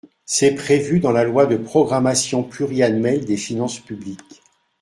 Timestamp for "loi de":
1.23-1.57